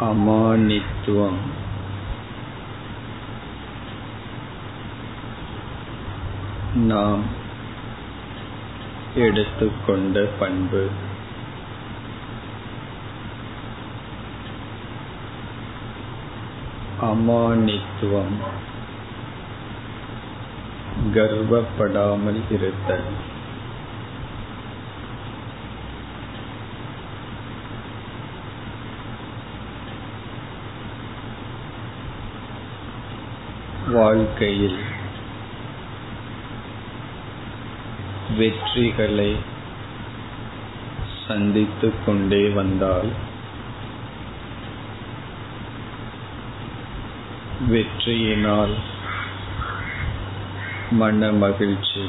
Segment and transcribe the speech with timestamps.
[0.00, 1.38] அமானித்துவம்.
[6.74, 7.22] நாம்
[9.14, 10.88] எடுத்துக்கொண்ட பண்பு.
[17.02, 18.36] அமானித்துவம்.
[21.14, 23.34] கர்வப்படாமல் இருத்தல்.
[33.86, 34.78] வாழ்க்கையில்
[38.36, 39.30] வெற்றிகளை
[41.26, 43.10] சந்தித்துக் கொண்டே வந்தால்
[47.68, 48.74] வெற்றியினால்
[50.90, 52.04] மன மகிழ்ச்சி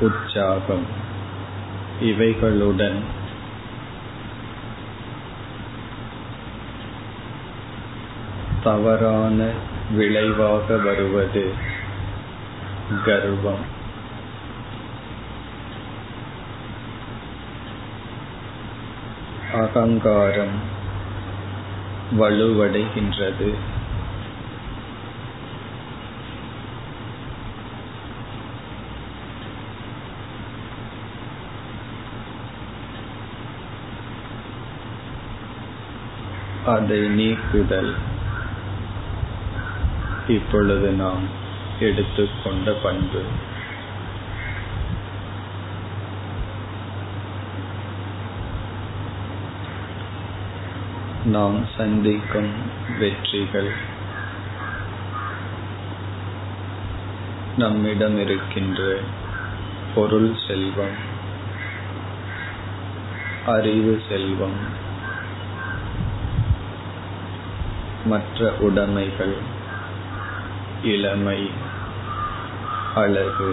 [0.00, 0.86] உற்சாகம்
[2.00, 2.98] இவைகளுடன்
[8.62, 9.40] தவறான
[9.90, 11.54] விளைவாக வருவது
[13.04, 13.74] கர்வம்.
[19.54, 20.74] அகங்காரம்
[22.18, 23.54] வலுவடைகின்றது.
[36.66, 37.94] அதை நீக்குதல்.
[40.28, 41.22] இப்பொழுது நாம்
[41.80, 43.22] எடுத்துக்கொண்ட பண்பு.
[51.24, 52.50] நாம் சந்திக்கும்
[52.98, 53.70] வெற்றிகள்
[57.56, 58.98] நம்மிடம் இருக்கின்ற
[59.94, 61.14] பொருள் செல்வம்
[63.46, 64.58] அறிவு செல்வம்
[68.04, 69.55] மற்ற உடைமைகள்.
[70.92, 71.40] இளமை
[72.94, 73.50] அழகு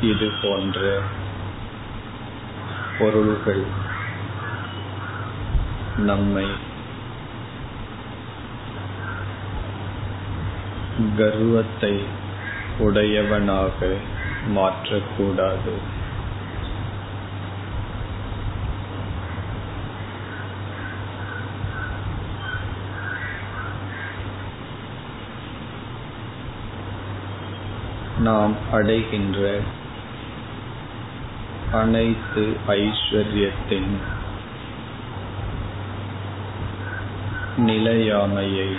[0.00, 0.80] இது போன்ற
[2.98, 3.64] பொருள்கள்
[6.06, 6.46] நம்மை
[11.16, 11.94] கர்வத்தை
[12.78, 13.78] உடையவனாக
[14.56, 15.74] மாற்றக்கூடாது.
[28.26, 29.40] நாம் அடைகின்ற
[31.72, 33.92] அனைத்து ஐஸ்வர்யத்தின்
[37.56, 38.70] நிலையாமையை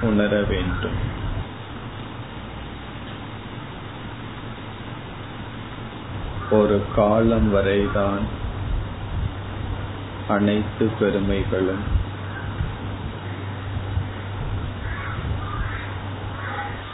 [0.00, 0.98] உணர வேண்டும்.
[6.50, 8.24] ஒரு காலம் வரைதான்
[10.28, 11.84] அனைத்து பெருமைகளும்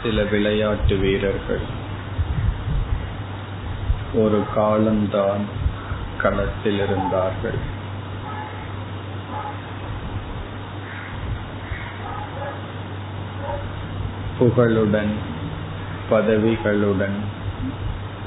[0.03, 1.61] சில விளையாட்டு வீரர்கள்.
[4.13, 5.45] ஒரு காலம்தான்
[6.17, 7.81] களத்தில் இருந்தார்கள்.
[14.39, 15.13] புகழுடன்
[16.11, 17.17] பதவிகளுடன்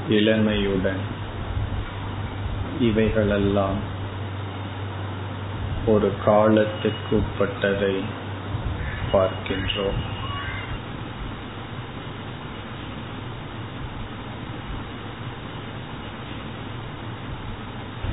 [0.09, 1.01] இளமையுடன்
[2.79, 3.79] இவைகளெல்லாம்
[5.85, 8.01] ஒரு காலத்திற்கு உட்பட்டதை
[9.13, 10.15] பார்க்கின்றோம்.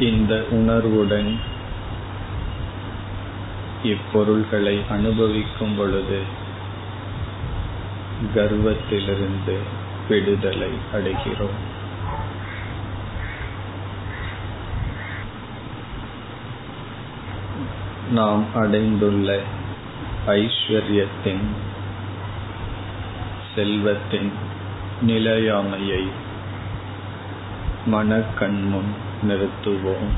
[0.05, 1.31] இந்த உணர்வுடன்
[3.85, 6.21] இப்பொருள்களை அனுபவிக்கும் பொழுது
[8.35, 9.57] கர்வத்திலிருந்து
[10.09, 11.59] விடுதலை அடைகிறோம்.
[18.13, 19.29] நாம் அடைந்துள்ள
[20.27, 21.47] ஐஸ்வர்யத்தின்
[23.55, 24.31] செல்வத்தின்
[25.07, 26.05] நிலையாமையை
[27.87, 28.93] மனக்கண்முன்
[29.29, 30.11] நிறுத்துவோம்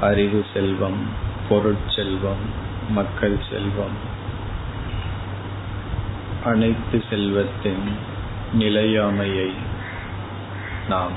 [0.00, 1.00] அறிவு செல்வம்
[1.48, 2.44] பொருட்செல்வம்
[2.88, 3.96] மக்கள் செல்வம்.
[6.44, 7.86] அனைத்து செல்வத்தின்
[8.58, 9.50] நிலையாமையை
[10.88, 11.12] நாம்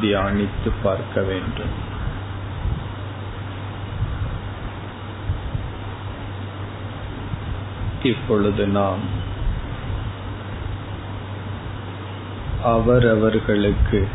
[0.00, 1.74] தியானித்து பார்க்க வேண்டும்.
[8.02, 8.98] இப்பொழுது நாம்
[12.62, 14.06] அவரவர்களுக்கு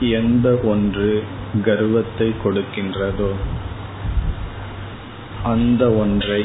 [0.00, 1.22] எந்த ஒன்று
[1.64, 3.32] கர்வத்தை கொடுக்கின்றதோ
[5.42, 6.44] அந்த ஒன்றை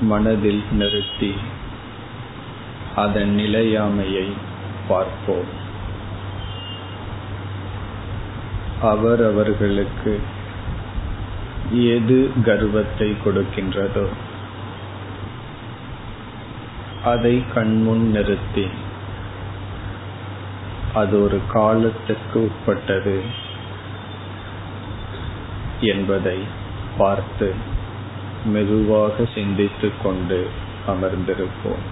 [0.00, 1.34] மனதில் நிறுத்தி
[2.96, 4.28] அதன் நிலையாமையை
[4.88, 5.50] பார்ப்போம்.
[8.80, 10.20] அவரவர்களுக்கு
[11.72, 14.06] எது கர்வத்தை கொடுக்கின்றதோ
[17.04, 18.66] அதை கண்முன் நிறுத்தி
[20.94, 23.22] அது ஒரு காலத்துக்கு உட்பட்டது
[25.80, 26.38] என்பதை
[26.98, 27.54] பார்த்து
[28.44, 30.50] மெதுவாக சிந்தித்துக் கொண்டு
[30.86, 31.84] அமர்ந்திருப்போம்.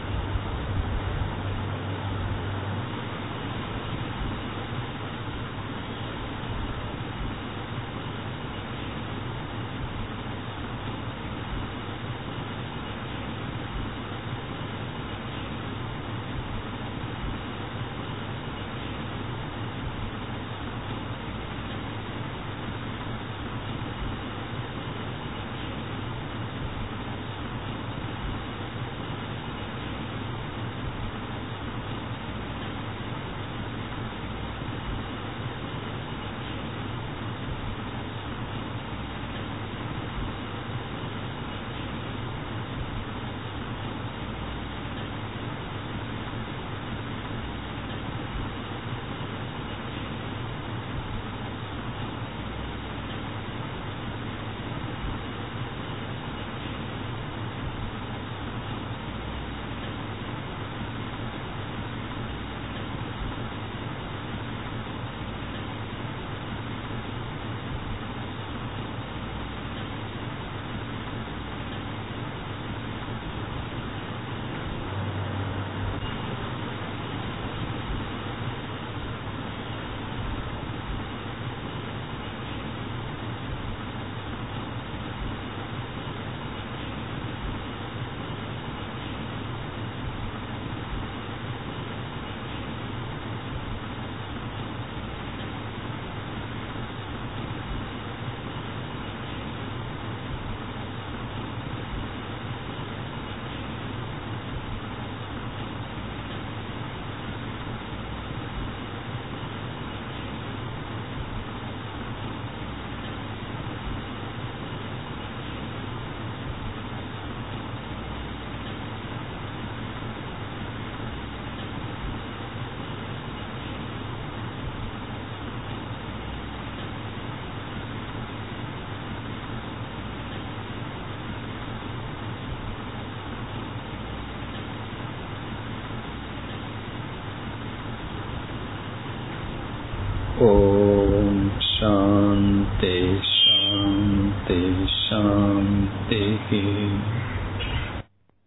[140.41, 146.49] ॐ शान्ति शान्ति शान्तिः